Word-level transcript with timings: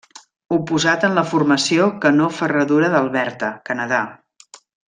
Oposat 0.55 1.05
en 1.09 1.13
la 1.19 1.25
Formació 1.33 1.91
Canó 2.05 2.31
Ferradura 2.41 2.91
d'Alberta, 2.97 3.55
Canadà. 3.71 4.05